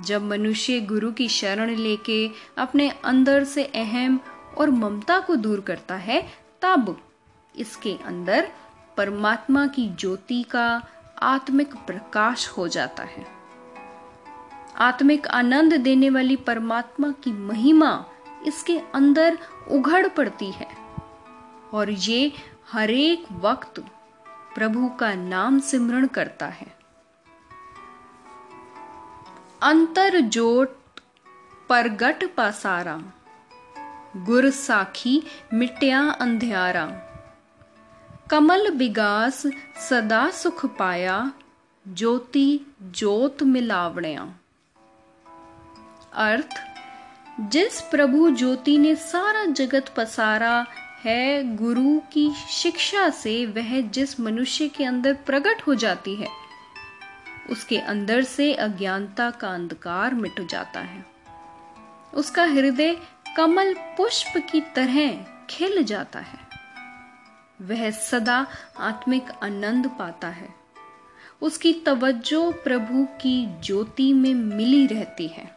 जब 0.06 0.24
मनुष्य 0.24 0.82
गुरु 0.82 1.12
की 1.12 1.28
शरण 1.28 1.70
लेके 1.70 2.32
अपने 2.58 2.90
अंदर 2.90 3.44
से 3.44 3.64
अहम 3.64 4.20
और 4.58 4.70
ममता 4.70 5.20
को 5.20 5.36
दूर 5.36 5.60
करता 5.60 5.96
है, 5.96 6.28
तब 6.62 7.02
इसके 7.56 7.98
अंदर 8.06 8.52
परमात्मा 8.98 9.68
की 9.68 9.90
ज्योति 9.90 10.44
का 10.44 10.88
आत्मिक 11.22 11.76
प्रकाश 11.76 12.48
हो 12.48 12.68
जाता 12.68 13.04
है। 13.04 13.26
आत्मिक 14.76 15.28
आनंद 15.28 15.74
देने 15.74 16.10
वाली 16.10 16.36
परमात्मा 16.36 17.12
की 17.12 17.32
महिमा 17.32 18.06
इसके 18.48 18.80
अंदर 18.80 19.38
उघड़ 19.72 20.08
पड़ती 20.08 20.52
है। 20.52 20.87
और 21.74 21.90
ये 21.90 22.34
हरेक 22.72 23.26
वक्त 23.32 23.80
प्रभु 24.56 24.90
का 24.90 25.14
नाम 25.14 25.60
सिमरण 25.60 26.08
करता 26.08 26.46
है। 26.46 26.78
अंतर 29.62 30.20
जोट 30.20 30.78
परगट 31.70 32.36
पासारा 32.36 33.02
गुर 34.18 34.50
साखी 34.50 35.24
मिट्या 35.54 36.10
अंध्यारा 36.10 37.04
कमल 38.32 38.72
विगास 38.72 39.48
सदा 39.90 40.30
सुख 40.30 40.66
पाया, 40.66 41.32
ज्योति 41.88 42.62
जोत 42.82 43.44
मिलावणया। 43.44 44.36
अर्थ, 46.14 46.50
जिस 47.40 47.82
प्रभु 47.82 48.30
ज्योति 48.32 48.78
ने 48.78 48.96
सारा 48.96 49.46
जगत 49.46 49.94
पसारा 49.98 50.66
है, 51.08 51.56
गुरु 51.56 52.00
की 52.00 52.34
शिक्षा 52.50 53.10
से 53.10 53.46
वह 53.46 53.82
जिस 53.82 54.20
मनुष्य 54.20 54.68
के 54.68 54.84
अंदर 54.84 55.14
प्रकट 55.14 55.62
हो 55.68 55.76
जाती 55.76 56.16
है, 56.16 56.28
उसके 57.50 57.78
अंदर 57.78 58.24
से 58.24 58.54
अज्ञानता 58.54 59.32
का 59.32 59.48
अंधकार 59.48 60.14
मिट 60.14 60.48
जाता 60.48 60.80
है। 60.80 61.06
उसका 62.14 62.44
हृदय 62.44 62.98
कमल 63.38 63.74
पुष्प 63.74 64.50
की 64.52 64.62
तरह 64.62 65.26
खिल 65.50 65.84
जाता 65.84 66.20
है। 66.20 66.40
वह 67.62 67.92
सदा 67.92 68.48
आत्मिक 68.80 69.24
आनंद 69.44 69.88
पाता 69.88 70.28
है। 70.28 70.56
उसकी 71.42 71.74
तवज्जो 71.74 72.52
प्रभु 72.52 73.04
की 73.04 73.48
ज्योति 73.64 74.14
में 74.14 74.34
मिली 74.34 74.88
रहती 74.88 75.28
है। 75.28 75.57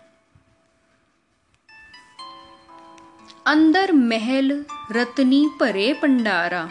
अंदर 3.50 3.92
महल 3.92 4.64
रतनी 4.92 5.50
परे 5.60 5.92
पंडारा, 5.92 6.70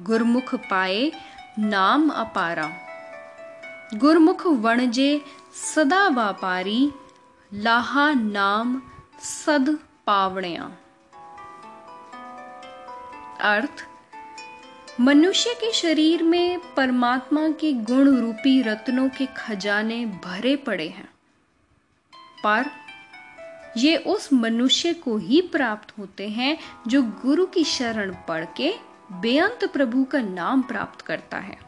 गुरमुख 0.00 0.54
पाए 0.54 1.12
नाम 1.58 2.08
अपारा। 2.08 2.70
गुरमुख 3.94 4.46
वणजे 4.46 5.24
सदा 5.74 6.08
व्यापारी 6.08 6.92
लाहा 7.54 8.12
नाम 8.12 8.82
सद 9.20 9.78
पावणया। 10.06 10.70
अर्थ, 13.40 13.86
मनुष्य 15.00 15.50
के 15.54 15.72
शरीर 15.72 16.22
में 16.22 16.74
परमात्मा 16.74 17.48
के 17.48 17.72
गुण 17.72 18.16
रूपी 18.16 18.62
रत्नों 18.62 19.08
के 19.08 19.26
खजाने 19.26 20.06
भरे 20.06 20.56
पड़े 20.56 20.88
हैं। 20.88 21.08
पर 22.44 22.83
ये 23.76 23.96
उस 23.96 24.32
मनुष्य 24.32 24.92
को 24.94 25.16
ही 25.16 25.40
प्राप्त 25.42 25.98
होते 25.98 26.28
हैं 26.28 26.56
जो 26.88 27.02
गुरु 27.02 27.46
की 27.46 27.64
शरण 27.64 28.14
पढ़ 28.28 28.44
के 28.56 28.72
बेअंत 29.12 29.64
प्रभु 29.72 30.04
का 30.04 30.20
नाम 30.20 30.62
प्राप्त 30.62 31.00
करता 31.00 31.38
है। 31.38 31.58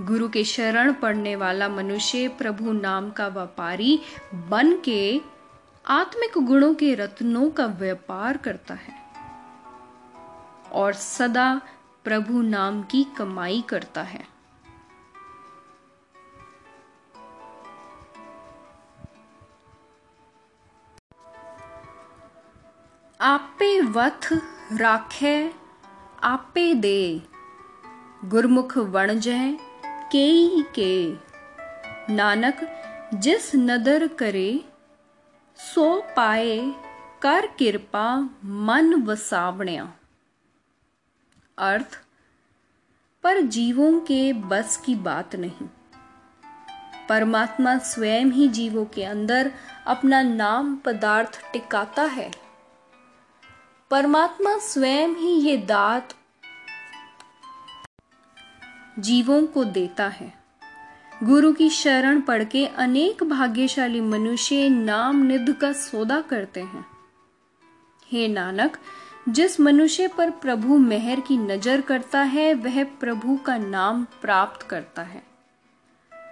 गुरु 0.00 0.28
के 0.28 0.44
शरण 0.44 0.92
पढ़ने 0.92 1.36
वाला 1.36 1.68
मनुष्य 1.68 2.28
प्रभु 2.28 2.72
नाम 2.72 3.10
का 3.10 3.28
व्यापारी 3.28 3.98
बन 4.34 4.76
के 4.84 5.20
आत्मिक 5.86 6.38
गुणों 6.38 6.74
के 6.74 6.94
रत्नों 6.94 7.50
का 7.50 7.66
व्यापार 7.66 8.36
करता 8.36 8.74
है 8.74 8.94
और 10.72 10.92
सदा 10.92 11.60
प्रभु 12.04 12.42
नाम 12.42 12.82
की 12.82 13.04
कमाई 13.16 13.64
करता 13.68 14.02
है। 14.02 14.35
आपे 23.20 23.80
वथ 23.80 24.32
राखे, 24.72 25.52
आपे 26.22 26.74
दे। 26.74 27.22
गुरमुख 28.24 28.78
वण 28.78 29.14
जय 29.14 29.58
के। 29.86 30.62
के 30.62 31.14
नानक 32.14 32.56
जिस 33.14 33.54
नदर 33.54 34.06
करे, 34.06 34.64
सो 35.56 36.02
पाए 36.16 36.74
कर 37.22 37.46
कृपा 37.46 38.30
मन 38.44 38.94
वसावण्या। 38.94 39.92
अर्थ, 41.58 42.02
पर 43.22 43.40
जीवों 43.40 44.00
के 44.00 44.32
बस 44.32 44.82
की 44.86 44.94
बात 44.94 45.36
नहीं। 45.36 45.68
परमात्मा 47.08 47.78
स्वयं 47.78 48.26
ही 48.26 48.48
जीवों 48.48 48.84
के 48.84 49.04
अंदर 49.04 49.52
अपना 49.86 50.22
नाम 50.22 50.76
पदार्थ 50.76 51.52
टिकाता 51.52 52.02
है। 52.02 52.45
परमात्मा 53.90 54.58
स्वयं 54.58 55.08
ही 55.08 55.32
ये 55.32 55.56
दात 55.56 56.14
जीवों 58.98 59.46
को 59.46 59.64
देता 59.64 60.08
है। 60.08 60.32
गुरु 61.22 61.52
की 61.52 61.70
शरण 61.70 62.20
पढ़ 62.20 62.44
के 62.44 62.66
अनेक 62.66 63.24
भाग्यशाली 63.24 64.00
मनुष्य 64.00 64.68
नाम 64.68 65.22
निध 65.22 65.52
का 65.52 65.72
सौदा 65.72 66.20
करते 66.20 66.60
हैं। 66.60 66.84
हे 68.12 68.28
नानक, 68.28 68.78
जिस 69.28 69.60
मनुष्य 69.60 70.08
पर 70.08 70.30
प्रभु 70.30 70.78
मेहर 70.78 71.20
की 71.20 71.36
नज़र 71.36 71.80
करता 71.80 72.20
है, 72.20 72.54
वह 72.54 72.84
प्रभु 72.84 73.36
का 73.36 73.58
नाम 73.58 74.04
प्राप्त 74.22 74.62
करता 74.62 75.02
है। 75.02 75.22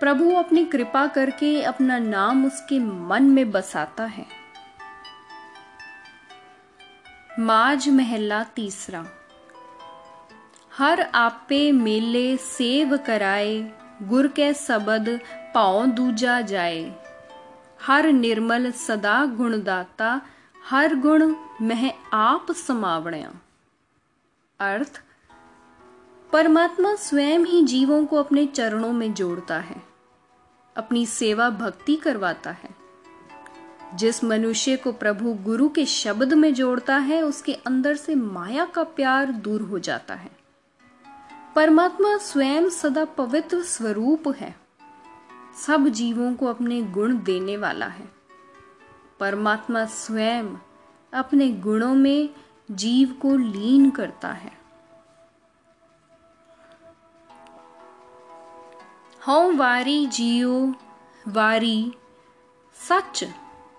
प्रभु 0.01 0.35
अपनी 0.35 0.65
कृपा 0.65 1.07
करके 1.07 1.63
अपना 1.63 1.99
नाम 1.99 2.47
उसके 2.47 2.79
मन 2.79 3.23
में 3.23 3.51
बसाता 3.51 4.05
है। 4.05 4.44
माज 7.39 7.89
महला 7.89 8.43
तीसरा। 8.45 9.05
हर 10.79 11.01
आपे 11.01 11.73
मेले 11.73 12.37
सेव 12.37 12.97
कराए, 12.97 13.73
गुर 14.03 14.27
के 14.29 14.53
सबद 14.55 15.09
पाओ 15.55 15.87
दूजा 15.87 16.41
जाए। 16.41 16.95
हर 17.83 18.07
निर्मल 18.07 18.71
सदा 18.71 19.25
गुणदाता, 19.27 20.21
हर 20.65 20.95
गुण 20.95 21.35
मह 21.63 21.91
आप 22.13 22.53
समावणया। 22.53 23.33
अर्थ, 24.61 25.03
परमात्मा 26.33 26.95
स्वयं 26.95 27.41
ही 27.41 27.63
जीवों 27.63 28.05
को 28.07 28.17
अपने 28.17 28.47
चरणों 28.47 28.93
में 28.93 29.13
जोड़ता 29.15 29.59
है, 29.59 29.83
अपनी 30.77 31.07
सेवा 31.07 31.51
भक्ति 31.51 31.97
करवाता 31.97 32.51
है। 32.51 32.84
जिस 33.95 34.25
मनुष्य 34.25 34.77
को 34.77 34.93
प्रभु 34.93 35.35
गुरु 35.35 35.69
के 35.69 35.87
शब्द 35.87 36.33
में 36.33 36.55
जोड़ता 36.55 36.97
है, 36.97 37.23
उसके 37.23 37.55
अंदर 37.55 37.97
से 37.97 38.15
माया 38.15 38.65
का 38.65 38.83
प्यार 38.83 39.33
दूर 39.33 39.63
हो 39.63 39.79
जाता 39.79 40.15
है। 40.15 40.31
परमात्मा 41.57 42.17
स्वयं 42.17 42.71
सदा 42.71 43.05
पवित्र 43.05 43.63
स्वरूप 43.63 44.35
है। 44.37 44.57
सब 45.67 45.89
जीवों 45.89 46.35
को 46.35 46.47
अपने 46.47 46.83
गुण 46.83 47.23
देने 47.23 47.57
वाला 47.57 47.87
है। 47.87 48.09
परमात्मा 49.21 49.85
स्वयं 49.85 50.45
अपने 51.13 51.49
गुणों 51.49 51.95
में 51.95 52.31
जीव 52.71 53.09
को 53.23 53.37
लीन 53.37 53.91
करता 53.91 54.29
है। 54.29 54.53
हम 59.25 59.57
वारी 59.57 60.07
जियो, 60.07 60.75
वारी 61.29 61.93
सच। 62.89 63.25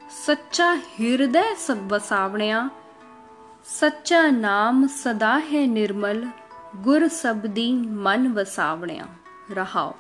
सच्चा 0.09 0.71
हृदय 0.71 1.55
सब 1.55 1.91
वसावणिया 1.91 2.71
सच्चा 3.65 4.29
नाम 4.29 4.87
सदा 4.87 5.35
है 5.35 5.67
निर्मल, 5.67 6.31
गुर 6.75 7.07
सबदी 7.07 7.73
मन 7.73 8.27
वसावणिया। 8.31 9.07
रहाओ। 9.51 9.93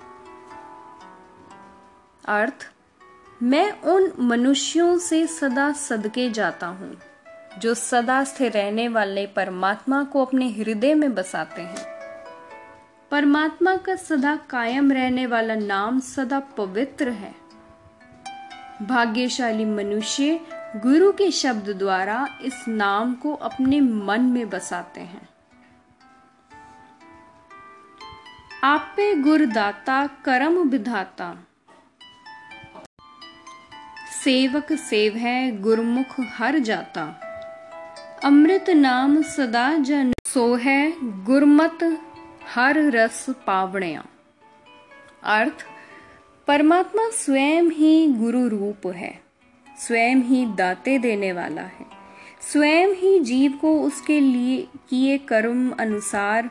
अर्थ, 2.25 2.71
मैं 3.43 3.81
उन 3.81 4.13
मनुष्यों 4.19 4.97
से 4.97 5.27
सदा 5.27 5.71
सदके 5.71 6.29
जाता 6.29 6.67
हूँ, 6.67 6.97
जो 7.59 7.73
सदा 7.73 8.23
स्थिर 8.23 8.51
रहने 8.51 8.87
वाले 8.87 9.25
परमात्मा 9.25 10.03
को 10.03 10.25
अपने 10.25 10.49
हृदय 10.49 10.93
में 10.93 11.15
बसाते 11.15 11.61
हैं। 11.61 11.95
परमात्मा 13.11 13.75
का 13.75 13.95
सदा 13.95 14.35
कायम 14.35 14.91
रहने 14.91 15.25
वाला 15.25 15.55
नाम 15.55 15.99
सदा 15.99 16.39
पवित्र 16.39 17.09
है। 17.09 17.44
भाग्यशाली 18.81 19.65
मनुष्य 19.65 20.39
गुरु 20.75 21.11
के 21.11 21.31
शब्द 21.31 21.69
द्वारा 21.69 22.27
इस 22.41 22.65
नाम 22.67 23.13
को 23.13 23.33
अपने 23.33 23.81
मन 23.81 24.21
में 24.21 24.49
बसाते 24.49 25.01
हैं। 25.01 25.29
आपे 28.63 29.15
गुरदाता, 29.15 30.07
करम 30.07 30.57
विधाता। 30.57 31.35
सेवक 34.23 34.73
सेव 34.73 35.15
है, 35.15 35.61
गुरमुख 35.61 36.19
हर 36.19 36.59
जाता। 36.59 37.21
अमृत 38.23 38.65
नाम 38.69 39.21
सदा 39.21 39.77
जन 39.77 40.13
सो 40.25 40.55
है, 40.55 40.93
गुरमत 41.23 42.01
हर 42.55 42.77
रस 42.77 43.25
पावणया। 43.29 44.03
अर्थ 45.23 45.65
परमात्मा 46.47 47.09
स्वयं 47.09 47.63
ही 47.63 48.07
गुरु 48.07 48.47
रूप 48.47 48.87
है, 48.87 49.19
स्वयं 49.79 50.15
ही 50.15 50.45
दाते 50.45 50.97
देने 50.97 51.31
वाला 51.33 51.61
है, 51.61 51.85
स्वयं 52.41 52.87
ही 52.87 53.19
जीव 53.19 53.51
को 53.51 53.81
उसके 53.81 54.19
लिए 54.19 54.67
किए 54.89 55.17
कर्म 55.17 55.71
अनुसार 55.71 56.49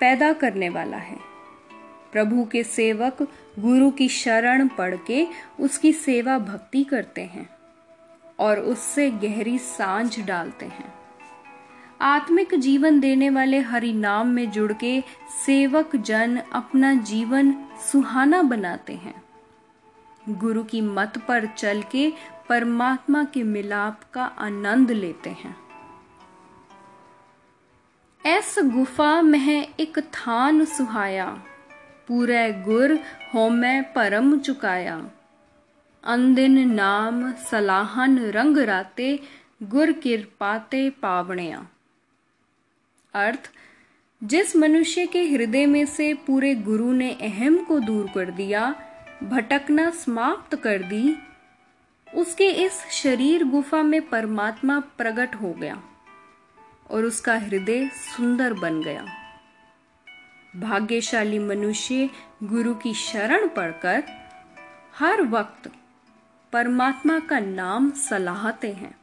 पैदा 0.00 0.32
करने 0.32 0.68
वाला 0.68 0.96
है। 0.96 1.16
प्रभु 2.12 2.44
के 2.44 2.62
सेवक 2.64 3.22
गुरु 3.58 3.90
की 3.90 4.08
शरण 4.08 4.68
पढ़ 4.68 4.96
के 5.06 5.26
उसकी 5.60 5.92
सेवा 5.92 6.38
भक्ति 6.38 6.84
करते 6.84 7.22
हैं 7.22 7.48
और 8.38 8.60
उससे 8.60 9.10
गहरी 9.10 9.58
साँझ 9.58 10.20
डालते 10.20 10.66
हैं। 10.66 11.03
आत्मिक 12.00 12.54
जीवन 12.54 13.00
देने 13.00 13.30
वाले 13.30 13.58
हरि 13.60 13.92
नाम 13.92 14.28
में 14.28 14.50
जुड़ 14.50 14.72
के 14.72 15.00
सेवक 15.46 15.96
जन 15.96 16.36
अपना 16.52 16.94
जीवन 16.94 17.54
सुहाना 17.92 18.42
बनाते 18.42 18.94
हैं। 18.94 19.22
गुरु 20.28 20.64
की 20.64 20.80
मत 20.80 21.18
पर 21.28 21.46
चल 21.46 21.82
के 21.82 22.12
परमात्मा 22.48 23.24
के 23.24 23.42
मिलाप 23.42 24.00
का 24.14 24.24
आनंद 24.24 24.90
लेते 24.90 25.30
हैं। 25.30 25.56
ऐस 28.26 28.54
गुफा 28.58 29.22
में 29.22 29.74
एक 29.80 29.98
थान 29.98 30.64
सुहाया, 30.64 31.26
पूरे 32.08 32.52
गुर 32.52 32.98
होमै 33.34 33.80
परम 33.82 34.38
चुकाया। 34.38 35.10
अंदिन 36.04 36.70
नाम 36.70 37.32
सलाहन 37.32 38.18
रंग 38.18 38.58
राते, 38.58 39.20
गुर 39.62 39.92
किरपाते 39.92 40.90
पावणिया। 40.90 41.66
अर्थ, 43.14 43.50
जिस 44.24 44.56
मनुष्य 44.56 45.06
के 45.06 45.22
हृदय 45.28 45.66
में 45.66 45.86
से 45.86 46.14
पूरे 46.14 46.54
गुरु 46.54 46.92
ने 46.92 47.12
अहम 47.12 47.58
को 47.58 47.80
दूर 47.80 48.10
कर 48.14 48.30
दिया, 48.30 48.74
भटकना 49.22 49.90
समाप्त 49.90 50.56
कर 50.56 50.78
दी, 50.78 51.16
उसके 52.14 52.48
इस 52.48 52.72
शरीर 52.90 53.44
गुफा 53.44 53.82
में 53.82 54.08
परमात्मा 54.08 54.80
प्रकट 54.80 55.34
हो 55.34 55.52
गया 55.52 55.82
और 56.90 57.04
उसका 57.04 57.38
हृदय 57.38 57.88
सुंदर 57.88 58.52
बन 58.52 58.82
गया। 58.82 59.04
भाग्यशाली 60.56 61.38
मनुष्य 61.38 62.10
गुरु 62.42 62.74
की 62.74 62.94
शरण 62.94 63.48
पढ़कर 63.48 64.04
हर 64.98 65.22
वक्त 65.22 65.72
परमात्मा 66.52 67.18
का 67.18 67.38
नाम 67.38 67.90
सलाहते 67.90 68.72
हैं। 68.72 68.94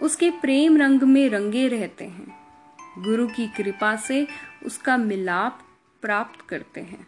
उसके 0.00 0.30
प्रेम 0.30 0.76
रंग 0.76 1.02
में 1.02 1.28
रंगे 1.28 1.68
रहते 1.68 2.04
हैं। 2.04 2.35
गुरु 2.98 3.28
की 3.28 3.46
कृपा 3.48 3.96
से 3.96 4.28
उसका 4.64 4.96
मिलाप 4.96 5.62
प्राप्त 6.02 6.40
करते 6.48 6.80
हैं। 6.80 7.06